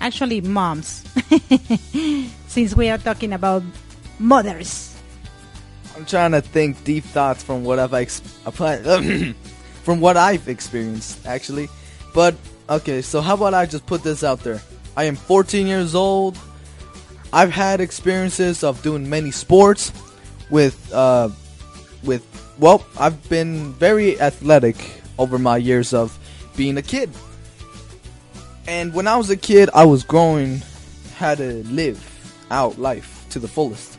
Actually, 0.00 0.42
moms. 0.42 1.02
Since 2.48 2.76
we 2.76 2.90
are 2.90 2.98
talking 2.98 3.32
about 3.32 3.62
mothers. 4.18 4.94
I'm 5.96 6.04
trying 6.04 6.32
to 6.32 6.40
think 6.40 6.84
deep 6.84 7.04
thoughts 7.04 7.42
from 7.42 7.64
what 7.64 7.78
I've 7.78 7.94
ex- 7.94 8.20
from 9.82 10.00
what 10.00 10.16
I've 10.16 10.48
experienced 10.48 11.26
actually. 11.26 11.68
But 12.12 12.34
okay, 12.68 13.02
so 13.02 13.20
how 13.20 13.34
about 13.34 13.54
I 13.54 13.66
just 13.66 13.86
put 13.86 14.02
this 14.02 14.22
out 14.22 14.40
there? 14.40 14.60
I 14.96 15.04
am 15.04 15.16
14 15.16 15.66
years 15.66 15.94
old. 15.94 16.38
I've 17.32 17.50
had 17.50 17.80
experiences 17.80 18.62
of 18.62 18.82
doing 18.82 19.08
many 19.08 19.30
sports 19.30 19.92
with 20.50 20.92
uh 20.92 21.30
with 22.04 22.24
well, 22.58 22.86
I've 22.98 23.28
been 23.28 23.72
very 23.74 24.20
athletic 24.20 24.76
over 25.18 25.38
my 25.38 25.56
years 25.56 25.92
of 25.92 26.18
being 26.56 26.78
a 26.78 26.82
kid. 26.82 27.10
And 28.66 28.94
when 28.94 29.06
I 29.06 29.16
was 29.16 29.30
a 29.30 29.36
kid, 29.36 29.70
I 29.74 29.84
was 29.84 30.02
growing 30.02 30.62
how 31.16 31.34
to 31.34 31.62
live 31.64 32.02
out 32.50 32.78
life 32.78 33.26
to 33.30 33.38
the 33.38 33.48
fullest. 33.48 33.98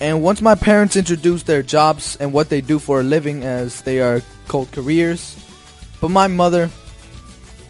And 0.00 0.22
once 0.22 0.40
my 0.40 0.54
parents 0.54 0.96
introduced 0.96 1.46
their 1.46 1.62
jobs 1.62 2.16
and 2.20 2.32
what 2.32 2.48
they 2.48 2.60
do 2.60 2.78
for 2.78 3.00
a 3.00 3.02
living 3.02 3.42
as 3.42 3.82
they 3.82 4.00
are 4.00 4.22
called 4.46 4.70
careers, 4.70 5.36
but 6.00 6.10
my 6.10 6.28
mother, 6.28 6.70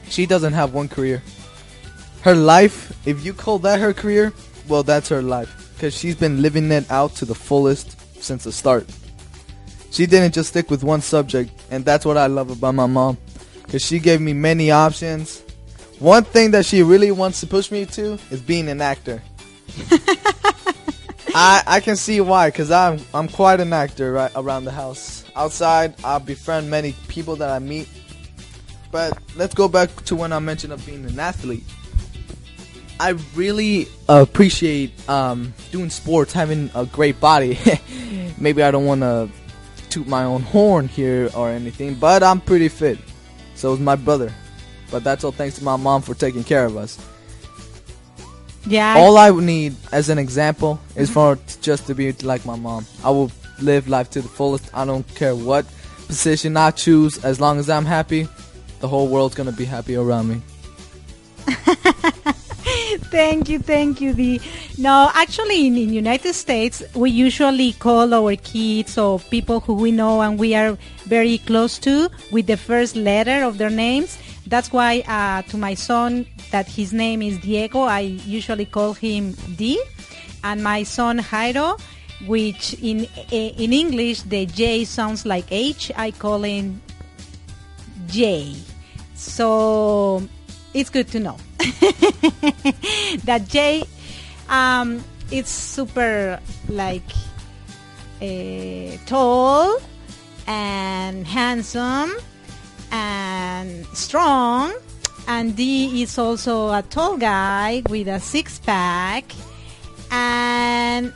she 0.09 0.27
doesn't 0.27 0.53
have 0.53 0.75
one 0.75 0.89
career. 0.89 1.23
Her 2.23 2.35
life, 2.35 2.93
if 3.07 3.25
you 3.25 3.33
call 3.33 3.59
that 3.61 3.81
her 3.81 3.95
career, 3.95 4.35
well, 4.69 4.83
that's 4.83 5.09
her 5.09 5.23
life. 5.23 5.73
Because 5.75 5.97
she's 5.97 6.17
been 6.17 6.43
living 6.43 6.71
it 6.71 6.91
out 6.91 7.15
to 7.17 7.25
the 7.25 7.35
fullest 7.35 7.97
since 8.23 8.45
the 8.45 8.53
start. 8.53 8.87
She 9.91 10.05
didn't 10.05 10.35
just 10.35 10.51
stick 10.51 10.71
with 10.71 10.85
one 10.85 11.01
subject, 11.01 11.51
and 11.71 11.85
that's 11.85 12.05
what 12.05 12.19
I 12.19 12.27
love 12.27 12.51
about 12.51 12.75
my 12.75 12.87
mom. 12.87 13.17
Because 13.63 13.83
she 13.83 13.99
gave 13.99 14.21
me 14.21 14.35
many 14.35 14.71
options. 14.71 15.41
One 15.99 16.25
thing 16.25 16.51
that 16.51 16.67
she 16.67 16.83
really 16.83 17.11
wants 17.11 17.41
to 17.41 17.47
push 17.47 17.71
me 17.71 17.87
to 17.87 18.19
is 18.31 18.43
being 18.43 18.69
an 18.69 18.83
actor. 18.83 19.23
I 21.35 21.63
I 21.67 21.81
can 21.81 21.97
see 21.97 22.21
why, 22.21 22.51
cause 22.51 22.71
I'm 22.71 23.01
I'm 23.15 23.29
quite 23.29 23.61
an 23.61 23.73
actor 23.73 24.13
right 24.13 24.33
around 24.35 24.65
the 24.65 24.73
house. 24.73 25.25
Outside, 25.37 25.95
I 26.05 26.19
befriend 26.19 26.71
many 26.71 26.93
people 27.09 27.37
that 27.37 27.51
I 27.51 27.59
meet. 27.59 27.89
But 28.91 29.19
let's 29.37 29.55
go 29.55 29.69
back 29.69 29.95
to 30.07 30.17
when 30.17 30.33
I 30.33 30.39
mentioned 30.39 30.73
of 30.73 30.85
being 30.87 31.05
an 31.05 31.19
athlete. 31.21 31.65
I 33.01 33.11
really 33.35 33.87
appreciate 34.09 35.09
um, 35.09 35.55
doing 35.71 35.91
sports, 35.91 36.33
having 36.33 36.71
a 36.75 36.85
great 36.85 37.21
body. 37.21 37.59
Maybe 38.39 38.63
I 38.63 38.71
don't 38.71 38.87
want 38.87 39.03
to 39.03 39.29
toot 39.91 40.07
my 40.09 40.25
own 40.25 40.43
horn 40.43 40.89
here 40.89 41.31
or 41.35 41.51
anything, 41.51 41.95
but 41.95 42.23
I'm 42.23 42.41
pretty 42.41 42.69
fit. 42.69 42.99
So 43.55 43.73
is 43.73 43.81
my 43.81 43.97
brother. 43.97 44.33
But 44.91 45.05
that's 45.05 45.23
all 45.23 45.33
thanks 45.33 45.59
to 45.59 45.65
my 45.65 45.77
mom 45.77 46.03
for 46.03 46.15
taking 46.15 46.45
care 46.45 46.65
of 46.65 46.77
us. 46.77 46.99
Yeah. 48.69 48.97
All 48.99 49.17
I 49.17 49.31
would 49.31 49.45
need 49.45 49.75
as 49.93 50.09
an 50.11 50.19
example 50.19 50.79
is 50.95 51.09
for 51.11 51.37
t- 51.37 51.43
just 51.63 51.87
to 51.87 51.95
be 51.95 52.13
like 52.13 52.45
my 52.45 52.57
mom. 52.57 52.85
I 53.03 53.11
will 53.11 53.33
live 53.61 53.89
life 53.89 54.11
to 54.11 54.21
the 54.21 54.29
fullest. 54.29 54.71
I 54.75 54.85
don't 54.85 55.07
care 55.15 55.35
what 55.35 55.67
position 56.07 56.57
I 56.57 56.71
choose. 56.71 57.25
As 57.25 57.41
long 57.41 57.59
as 57.59 57.71
I'm 57.71 57.87
happy, 57.87 58.29
the 58.81 58.89
whole 58.89 59.09
world's 59.09 59.35
gonna 59.35 59.53
be 59.53 59.65
happy 59.65 59.97
around 59.97 60.29
me. 60.29 60.43
thank 63.11 63.49
you, 63.49 63.59
thank 63.59 64.01
you. 64.01 64.13
The 64.13 64.41
no, 64.77 65.11
actually, 65.15 65.67
in 65.67 65.75
the 65.75 65.81
United 65.81 66.35
States, 66.35 66.83
we 66.95 67.11
usually 67.11 67.73
call 67.73 68.13
our 68.13 68.37
kids 68.37 68.99
or 68.99 69.19
people 69.19 69.61
who 69.61 69.75
we 69.75 69.93
know 69.93 70.21
and 70.21 70.39
we 70.39 70.55
are 70.55 70.77
very 71.05 71.39
close 71.39 71.79
to 71.81 72.11
with 72.31 72.47
the 72.47 72.57
first 72.57 72.97
letter 72.97 73.45
of 73.45 73.59
their 73.59 73.71
names. 73.71 74.19
That's 74.49 74.73
why 74.73 75.05
uh, 75.07 75.43
to 75.51 75.59
my 75.59 75.75
son 75.75 76.27
that 76.51 76.67
his 76.67 76.93
name 76.95 77.21
is 77.21 77.37
Diego, 77.39 77.81
I 77.83 78.01
usually 78.01 78.65
call 78.65 78.95
him 78.95 79.33
D, 79.57 79.79
and 80.43 80.65
my 80.65 80.85
son 80.85 81.19
Jairo, 81.19 81.79
which 82.27 82.73
in 82.81 83.07
eh, 83.31 83.53
in 83.61 83.73
English 83.75 84.23
the 84.23 84.47
J 84.47 84.85
sounds 84.85 85.27
like 85.27 85.45
H, 85.51 85.93
I 85.95 86.11
call 86.13 86.43
him 86.43 86.81
J. 88.07 88.57
So 89.15 90.23
it's 90.73 90.89
good 90.89 91.09
to 91.09 91.21
know 91.21 91.37
that 93.29 93.45
J. 93.49 93.85
um, 94.49 95.05
it's 95.31 95.51
super 95.51 96.41
like 96.71 97.05
uh, 98.23 98.97
tall 99.05 99.77
and 100.47 101.27
handsome 101.27 102.17
and 102.91 103.28
strong. 103.93 104.73
And 105.27 105.55
D 105.55 106.03
is 106.03 106.19
also 106.19 106.71
a 106.71 106.83
tall 106.83 107.17
guy 107.17 107.83
with 107.89 108.09
a 108.09 108.19
six 108.19 108.59
pack 108.59 109.25
and 110.11 111.13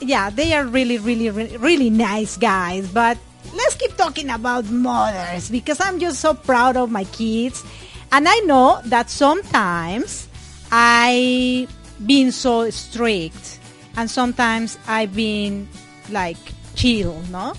yeah 0.00 0.30
they 0.30 0.54
are 0.54 0.64
really 0.64 0.98
really 0.98 1.30
really, 1.30 1.56
really 1.56 1.90
nice 1.90 2.36
guys. 2.36 2.86
But 2.88 3.18
let's 3.54 3.74
keep 3.74 3.96
talking 3.96 4.30
about 4.30 4.66
mothers 4.66 5.50
because 5.50 5.80
I'm 5.80 5.98
just 5.98 6.20
so 6.20 6.34
proud 6.34 6.76
of 6.76 6.90
my 6.90 7.04
kids. 7.04 7.64
And 8.12 8.28
I 8.28 8.38
know 8.46 8.80
that 8.86 9.10
sometimes 9.10 10.28
I've 10.70 11.68
been 12.06 12.30
so 12.30 12.70
strict. 12.70 13.58
And 13.96 14.10
sometimes 14.10 14.78
I've 14.86 15.14
been 15.14 15.68
like 16.10 16.38
chill, 16.74 17.20
no? 17.30 17.54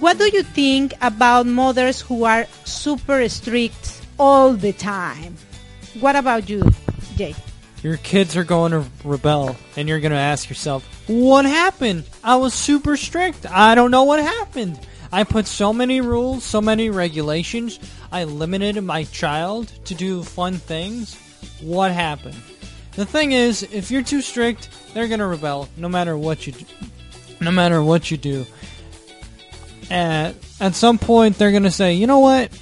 What 0.00 0.18
do 0.18 0.24
you 0.24 0.42
think 0.42 0.94
about 1.02 1.46
mothers 1.46 2.00
who 2.00 2.24
are 2.24 2.46
super 2.64 3.28
strict 3.28 4.00
all 4.18 4.54
the 4.54 4.72
time? 4.72 5.36
What 6.00 6.16
about 6.16 6.48
you, 6.48 6.62
Jay? 7.16 7.34
Your 7.82 7.98
kids 7.98 8.36
are 8.36 8.44
going 8.44 8.72
to 8.72 8.84
rebel, 9.04 9.56
and 9.76 9.88
you're 9.88 10.00
going 10.00 10.12
to 10.12 10.18
ask 10.18 10.48
yourself, 10.48 10.82
What 11.08 11.44
happened? 11.44 12.04
I 12.24 12.36
was 12.36 12.54
super 12.54 12.96
strict. 12.96 13.44
I 13.50 13.74
don't 13.74 13.90
know 13.90 14.04
what 14.04 14.20
happened. 14.20 14.78
I 15.12 15.24
put 15.24 15.46
so 15.46 15.74
many 15.74 16.00
rules, 16.00 16.42
so 16.42 16.62
many 16.62 16.88
regulations. 16.88 17.78
I 18.10 18.24
limited 18.24 18.80
my 18.82 19.04
child 19.04 19.68
to 19.84 19.94
do 19.94 20.22
fun 20.22 20.54
things. 20.54 21.18
What 21.60 21.92
happened? 21.92 22.40
The 22.92 23.04
thing 23.04 23.32
is, 23.32 23.62
if 23.64 23.90
you're 23.90 24.02
too 24.02 24.22
strict, 24.22 24.70
they're 24.94 25.08
going 25.08 25.20
to 25.20 25.26
rebel 25.26 25.68
no 25.76 25.88
matter 25.88 26.16
what 26.16 26.46
you 26.46 26.54
do. 26.54 26.64
No 27.42 27.50
matter 27.50 27.82
what 27.82 28.10
you 28.10 28.16
do. 28.16 28.46
And 29.90 30.36
at 30.60 30.74
some 30.74 30.98
point, 30.98 31.38
they're 31.38 31.58
to 31.58 31.70
say, 31.70 31.94
You 31.94 32.06
know 32.06 32.20
what? 32.20 32.56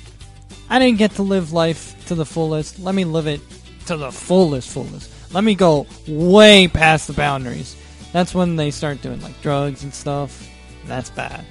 I 0.68 0.78
didn't 0.78 0.98
get 0.98 1.12
to 1.12 1.22
live 1.22 1.52
life 1.52 2.06
to 2.06 2.14
the 2.14 2.24
fullest. 2.24 2.78
Let 2.78 2.94
me 2.94 3.04
live 3.04 3.26
it 3.26 3.40
to 3.87 3.96
the 3.96 4.12
fullest, 4.12 4.68
fullest. 4.68 5.11
Let 5.35 5.44
me 5.44 5.54
go 5.54 5.87
way 6.06 6.68
past 6.68 7.06
the 7.06 7.12
boundaries. 7.12 7.76
That's 8.12 8.35
when 8.35 8.56
they 8.56 8.70
start 8.70 9.02
doing 9.02 9.20
like 9.20 9.40
drugs 9.42 9.83
and 9.83 9.94
stuff. 9.94 10.48
That's 10.87 11.11
bad. 11.11 11.44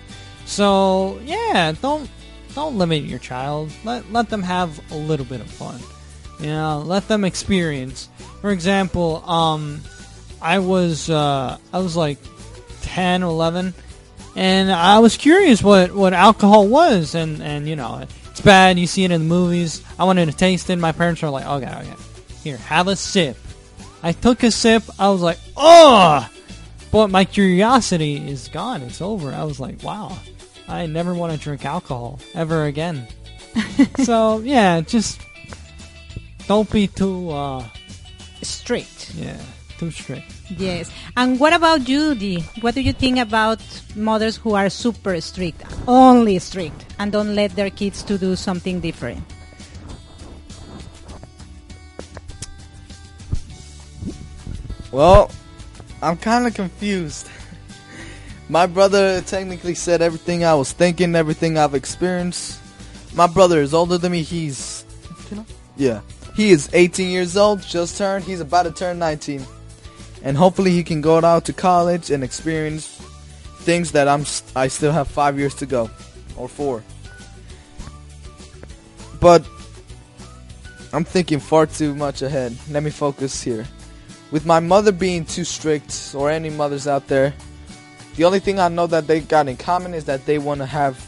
So 0.45 1.19
yeah, 1.23 1.73
don't 1.81 2.09
don't 2.55 2.77
limit 2.77 3.03
your 3.03 3.19
child. 3.19 3.71
Let 3.83 4.11
let 4.11 4.29
them 4.29 4.43
have 4.43 4.79
a 4.91 4.95
little 4.95 5.25
bit 5.25 5.41
of 5.41 5.47
fun. 5.49 5.79
You 6.39 6.47
know, 6.47 6.79
let 6.85 7.07
them 7.07 7.23
experience. 7.25 8.09
For 8.41 8.51
example, 8.51 9.17
um, 9.29 9.81
I 10.41 10.59
was 10.59 11.09
uh, 11.09 11.57
I 11.73 11.79
was 11.79 11.95
like 11.95 12.17
10 12.81 13.23
or 13.23 13.27
11 13.27 13.73
and 14.39 14.71
I 14.71 14.99
was 14.99 15.17
curious 15.17 15.61
what, 15.61 15.93
what 15.93 16.13
alcohol 16.13 16.65
was 16.67 17.13
and, 17.13 17.41
and 17.41 17.67
you 17.67 17.75
know 17.75 18.05
It's 18.31 18.39
bad. 18.39 18.79
You 18.79 18.87
see 18.87 19.03
it 19.03 19.11
in 19.11 19.21
the 19.21 19.27
movies. 19.27 19.83
I 19.99 20.05
wanted 20.05 20.27
to 20.27 20.31
taste 20.31 20.69
it. 20.69 20.77
My 20.77 20.93
parents 20.93 21.21
were 21.21 21.29
like, 21.29 21.45
okay, 21.45 21.67
okay. 21.67 21.95
Here, 22.41 22.55
have 22.55 22.87
a 22.87 22.95
sip. 22.95 23.35
I 24.01 24.13
took 24.13 24.43
a 24.43 24.51
sip. 24.51 24.83
I 24.97 25.09
was 25.09 25.21
like, 25.21 25.39
oh! 25.57 26.25
But 26.89 27.09
my 27.09 27.25
curiosity 27.25 28.15
is 28.15 28.47
gone. 28.47 28.81
It's 28.83 29.01
over. 29.01 29.33
I 29.33 29.43
was 29.43 29.59
like, 29.59 29.83
wow. 29.83 30.17
I 30.69 30.85
never 30.85 31.13
want 31.13 31.33
to 31.33 31.37
drink 31.37 31.65
alcohol 31.65 32.21
ever 32.33 32.63
again. 32.63 33.07
so, 34.03 34.39
yeah, 34.39 34.79
just 34.79 35.19
don't 36.47 36.71
be 36.71 36.87
too, 36.87 37.29
uh, 37.31 37.65
Strict. 38.41 39.13
yeah, 39.15 39.41
too 39.77 39.91
strict. 39.91 40.31
Yes. 40.57 40.91
And 41.15 41.39
what 41.39 41.53
about 41.53 41.87
you, 41.87 42.15
Dee? 42.15 42.41
What 42.61 42.75
do 42.75 42.81
you 42.81 42.93
think 42.93 43.19
about 43.19 43.61
mothers 43.95 44.37
who 44.37 44.55
are 44.55 44.69
super 44.69 45.19
strict, 45.21 45.63
only 45.87 46.39
strict, 46.39 46.85
and 46.97 47.11
don't 47.11 47.35
let 47.35 47.55
their 47.55 47.69
kids 47.69 48.03
to 48.03 48.17
do 48.17 48.35
something 48.35 48.79
different? 48.79 49.23
Well, 54.91 55.29
I'm 56.01 56.17
kind 56.17 56.47
of 56.47 56.55
confused. 56.55 57.29
My 58.49 58.65
brother 58.65 59.21
technically 59.21 59.75
said 59.75 60.01
everything 60.01 60.43
I 60.43 60.55
was 60.55 60.71
thinking, 60.71 61.15
everything 61.15 61.57
I've 61.57 61.75
experienced. 61.75 62.59
My 63.13 63.27
brother 63.27 63.61
is 63.61 63.73
older 63.73 63.97
than 63.97 64.11
me. 64.11 64.23
He's 64.23 64.85
yeah, 65.77 66.01
he 66.35 66.51
is 66.51 66.69
18 66.73 67.09
years 67.09 67.37
old, 67.37 67.61
just 67.61 67.97
turned. 67.97 68.25
He's 68.25 68.41
about 68.41 68.63
to 68.63 68.71
turn 68.71 68.99
19, 68.99 69.45
and 70.23 70.37
hopefully 70.37 70.71
he 70.71 70.83
can 70.83 71.01
go 71.01 71.23
out 71.23 71.45
to 71.45 71.53
college 71.53 72.11
and 72.11 72.23
experience 72.23 73.01
things 73.61 73.91
that 73.91 74.07
I'm. 74.07 74.25
I 74.55 74.67
still 74.67 74.91
have 74.91 75.07
five 75.07 75.37
years 75.37 75.55
to 75.55 75.65
go, 75.65 75.89
or 76.35 76.47
four. 76.47 76.83
But 79.19 79.45
I'm 80.93 81.03
thinking 81.03 81.39
far 81.39 81.65
too 81.65 81.95
much 81.95 82.21
ahead. 82.21 82.55
Let 82.69 82.83
me 82.83 82.89
focus 82.89 83.43
here. 83.43 83.65
With 84.31 84.45
my 84.45 84.59
mother 84.59 84.91
being 84.91 85.25
too 85.25 85.43
strict, 85.43 86.13
or 86.15 86.29
any 86.29 86.49
mothers 86.49 86.87
out 86.87 87.07
there, 87.07 87.33
the 88.15 88.25
only 88.25 88.39
thing 88.39 88.59
I 88.59 88.67
know 88.67 88.87
that 88.87 89.07
they 89.07 89.21
got 89.21 89.47
in 89.47 89.57
common 89.57 89.93
is 89.93 90.05
that 90.05 90.25
they 90.25 90.37
want 90.37 90.59
to 90.59 90.65
have 90.65 90.99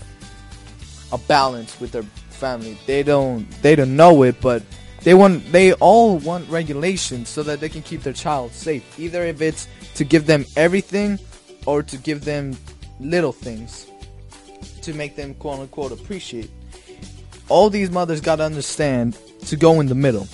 a 1.11 1.17
balance 1.17 1.79
with 1.79 1.91
their 1.91 2.03
family. 2.29 2.77
They 2.85 3.03
don't 3.03 3.49
they 3.61 3.75
don't 3.75 3.95
know 3.95 4.23
it, 4.23 4.41
but 4.41 4.63
they 5.03 5.13
want 5.13 5.51
they 5.51 5.73
all 5.73 6.17
want 6.19 6.49
regulation 6.49 7.25
so 7.25 7.43
that 7.43 7.59
they 7.59 7.69
can 7.69 7.81
keep 7.81 8.03
their 8.03 8.13
child 8.13 8.53
safe. 8.53 8.99
Either 8.99 9.23
if 9.23 9.41
it's 9.41 9.67
to 9.95 10.03
give 10.03 10.25
them 10.25 10.45
everything 10.55 11.19
or 11.65 11.83
to 11.83 11.97
give 11.97 12.23
them 12.25 12.55
little 12.99 13.31
things 13.31 13.87
to 14.81 14.93
make 14.93 15.15
them 15.15 15.33
quote 15.35 15.59
unquote 15.59 15.91
appreciate. 15.91 16.49
All 17.49 17.69
these 17.69 17.91
mothers 17.91 18.21
got 18.21 18.37
to 18.37 18.43
understand 18.43 19.17
to 19.47 19.55
go 19.55 19.79
in 19.79 19.87
the 19.87 19.95
middle. 19.95 20.27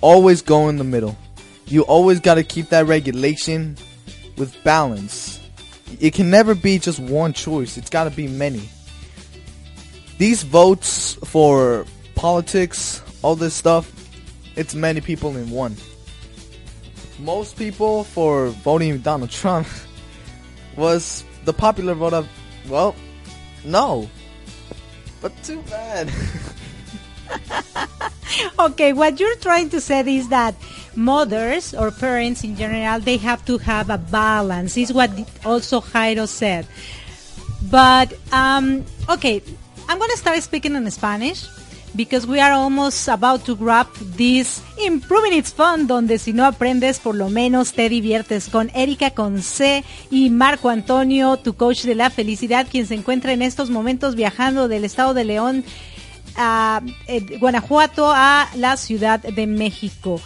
Always 0.00 0.42
go 0.42 0.68
in 0.68 0.76
the 0.76 0.84
middle. 0.84 1.16
You 1.66 1.82
always 1.82 2.20
got 2.20 2.34
to 2.34 2.44
keep 2.44 2.68
that 2.68 2.86
regulation 2.86 3.76
with 4.36 4.54
balance. 4.62 5.40
It 6.00 6.14
can 6.14 6.30
never 6.30 6.54
be 6.54 6.78
just 6.78 6.98
one 6.98 7.32
choice. 7.32 7.76
It's 7.76 7.90
got 7.90 8.04
to 8.04 8.10
be 8.10 8.28
many. 8.28 8.68
These 10.18 10.42
votes 10.42 11.14
for 11.24 11.86
politics, 12.14 13.02
all 13.26 13.34
this 13.34 13.54
stuff, 13.54 13.90
it's 14.54 14.72
many 14.72 15.00
people 15.00 15.36
in 15.36 15.50
one. 15.50 15.74
Most 17.18 17.58
people 17.58 18.04
for 18.04 18.50
voting 18.62 18.98
Donald 18.98 19.30
Trump 19.30 19.66
was 20.76 21.24
the 21.44 21.52
popular 21.52 21.94
vote 21.94 22.14
of, 22.14 22.28
well, 22.68 22.94
no. 23.64 24.08
But 25.20 25.32
too 25.42 25.60
bad. 25.62 26.06
Okay, 28.58 28.92
what 28.92 29.18
you're 29.18 29.36
trying 29.36 29.70
to 29.70 29.80
say 29.80 30.00
is 30.04 30.28
that 30.28 30.54
mothers 30.94 31.72
or 31.72 31.90
parents 31.90 32.44
in 32.44 32.54
general 32.54 33.00
they 33.00 33.16
have 33.16 33.42
to 33.46 33.56
have 33.58 33.88
a 33.88 33.96
balance. 33.96 34.76
Is 34.76 34.92
what 34.92 35.08
also 35.44 35.80
Jairo 35.80 36.28
said. 36.28 36.66
But 37.70 38.12
um, 38.32 38.84
okay, 39.08 39.42
I'm 39.88 39.98
gonna 39.98 40.16
start 40.16 40.42
speaking 40.42 40.74
in 40.74 40.84
Spanish 40.90 41.48
because 41.96 42.26
we 42.26 42.40
are 42.40 42.52
almost 42.52 43.08
about 43.08 43.44
to 43.44 43.54
wrap 43.54 43.88
this 44.16 44.60
Improving 44.84 45.32
It's 45.32 45.52
Fun, 45.52 45.86
donde 45.86 46.18
si 46.18 46.32
no 46.32 46.44
aprendes, 46.44 46.98
por 46.98 47.14
lo 47.14 47.30
menos 47.30 47.72
te 47.72 47.88
diviertes 47.88 48.48
con 48.48 48.70
Erika 48.74 49.10
con 49.10 49.42
C 49.42 49.82
y 50.10 50.30
Marco 50.30 50.68
Antonio, 50.68 51.38
tu 51.38 51.54
coach 51.54 51.84
de 51.84 51.94
la 51.94 52.10
felicidad, 52.10 52.66
quien 52.70 52.86
se 52.86 52.94
encuentra 52.94 53.32
en 53.32 53.42
estos 53.42 53.70
momentos 53.70 54.14
viajando 54.14 54.68
del 54.68 54.84
estado 54.84 55.14
de 55.14 55.24
León 55.24 55.64
a 56.36 56.82
eh, 57.06 57.38
Guanajuato 57.38 58.12
a 58.14 58.48
la 58.54 58.76
Ciudad 58.76 59.20
de 59.20 59.46
México. 59.46 60.20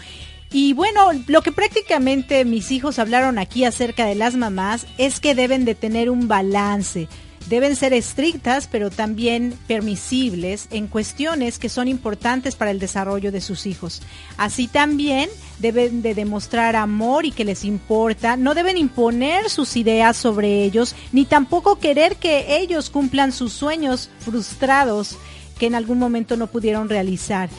Y 0.52 0.72
bueno, 0.72 1.10
lo 1.28 1.42
que 1.42 1.52
prácticamente 1.52 2.44
mis 2.44 2.72
hijos 2.72 2.98
hablaron 2.98 3.38
aquí 3.38 3.64
acerca 3.64 4.04
de 4.04 4.16
las 4.16 4.34
mamás 4.34 4.86
es 4.98 5.20
que 5.20 5.36
deben 5.36 5.64
de 5.64 5.76
tener 5.76 6.10
un 6.10 6.26
balance. 6.26 7.08
Deben 7.50 7.74
ser 7.74 7.92
estrictas, 7.92 8.68
pero 8.70 8.90
también 8.90 9.58
permisibles 9.66 10.68
en 10.70 10.86
cuestiones 10.86 11.58
que 11.58 11.68
son 11.68 11.88
importantes 11.88 12.54
para 12.54 12.70
el 12.70 12.78
desarrollo 12.78 13.32
de 13.32 13.40
sus 13.40 13.66
hijos. 13.66 14.02
Así 14.36 14.68
también 14.68 15.28
deben 15.58 16.00
de 16.00 16.14
demostrar 16.14 16.76
amor 16.76 17.26
y 17.26 17.32
que 17.32 17.44
les 17.44 17.64
importa. 17.64 18.36
No 18.36 18.54
deben 18.54 18.76
imponer 18.76 19.50
sus 19.50 19.76
ideas 19.76 20.16
sobre 20.16 20.62
ellos, 20.62 20.94
ni 21.10 21.24
tampoco 21.24 21.80
querer 21.80 22.18
que 22.18 22.56
ellos 22.58 22.88
cumplan 22.88 23.32
sus 23.32 23.52
sueños 23.52 24.10
frustrados 24.20 25.16
que 25.58 25.66
en 25.66 25.74
algún 25.74 25.98
momento 25.98 26.36
no 26.36 26.46
pudieron 26.46 26.88
realizar. 26.88 27.50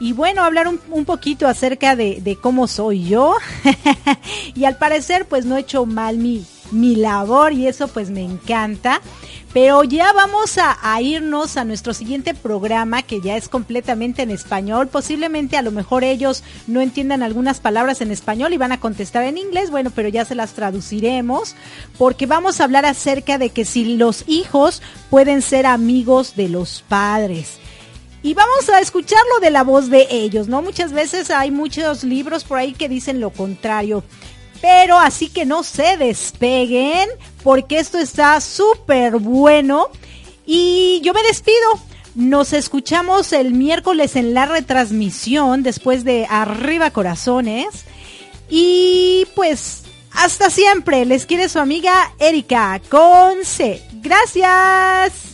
Y 0.00 0.14
bueno, 0.14 0.42
hablar 0.42 0.68
un, 0.68 1.04
poquito 1.04 1.46
acerca 1.46 1.96
de, 1.96 2.22
de 2.22 2.36
cómo 2.36 2.66
soy 2.66 3.04
yo. 3.04 3.34
y 4.54 4.64
al 4.64 4.78
parecer, 4.78 5.26
pues 5.26 5.44
no 5.44 5.58
he 5.58 5.60
hecho 5.60 5.84
mal 5.84 6.16
mi, 6.16 6.46
mi 6.70 6.96
labor 6.96 7.52
y 7.52 7.66
eso 7.66 7.88
pues 7.88 8.10
me 8.10 8.22
encanta. 8.22 9.00
Pero 9.52 9.84
ya 9.84 10.12
vamos 10.12 10.58
a, 10.58 11.00
irnos 11.00 11.56
a 11.56 11.64
nuestro 11.64 11.94
siguiente 11.94 12.34
programa 12.34 13.02
que 13.02 13.20
ya 13.20 13.36
es 13.36 13.48
completamente 13.48 14.22
en 14.22 14.30
español. 14.32 14.88
Posiblemente 14.88 15.56
a 15.56 15.62
lo 15.62 15.70
mejor 15.70 16.02
ellos 16.02 16.42
no 16.66 16.80
entiendan 16.80 17.22
algunas 17.22 17.60
palabras 17.60 18.00
en 18.00 18.10
español 18.10 18.52
y 18.52 18.58
van 18.58 18.72
a 18.72 18.80
contestar 18.80 19.22
en 19.22 19.38
inglés. 19.38 19.70
Bueno, 19.70 19.92
pero 19.94 20.08
ya 20.08 20.24
se 20.24 20.34
las 20.34 20.54
traduciremos 20.54 21.54
porque 21.98 22.26
vamos 22.26 22.60
a 22.60 22.64
hablar 22.64 22.84
acerca 22.84 23.38
de 23.38 23.50
que 23.50 23.64
si 23.64 23.96
los 23.96 24.24
hijos 24.26 24.82
pueden 25.08 25.40
ser 25.40 25.66
amigos 25.66 26.34
de 26.34 26.48
los 26.48 26.82
padres. 26.88 27.58
Y 28.24 28.32
vamos 28.32 28.70
a 28.70 28.80
escucharlo 28.80 29.38
de 29.42 29.50
la 29.50 29.62
voz 29.62 29.90
de 29.90 30.08
ellos, 30.10 30.48
¿no? 30.48 30.62
Muchas 30.62 30.92
veces 30.92 31.30
hay 31.30 31.50
muchos 31.50 32.04
libros 32.04 32.42
por 32.42 32.58
ahí 32.58 32.72
que 32.72 32.88
dicen 32.88 33.20
lo 33.20 33.28
contrario. 33.28 34.02
Pero 34.64 34.98
así 34.98 35.28
que 35.28 35.44
no 35.44 35.62
se 35.62 35.98
despeguen 35.98 37.06
porque 37.42 37.78
esto 37.78 37.98
está 37.98 38.40
súper 38.40 39.18
bueno. 39.18 39.88
Y 40.46 41.02
yo 41.04 41.12
me 41.12 41.22
despido. 41.22 41.58
Nos 42.14 42.54
escuchamos 42.54 43.34
el 43.34 43.52
miércoles 43.52 44.16
en 44.16 44.32
la 44.32 44.46
retransmisión 44.46 45.62
después 45.62 46.02
de 46.04 46.26
Arriba 46.30 46.90
Corazones. 46.92 47.84
Y 48.48 49.26
pues 49.34 49.82
hasta 50.12 50.48
siempre. 50.48 51.04
Les 51.04 51.26
quiere 51.26 51.50
su 51.50 51.58
amiga 51.58 52.14
Erika 52.18 52.80
con 52.88 53.44
C. 53.44 53.82
Gracias. 54.00 55.33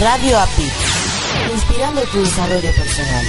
Radio 0.00 0.40
API, 0.40 0.68
inspirando 1.54 2.02
tu 2.02 2.22
desarrollo 2.22 2.74
personal. 2.74 3.24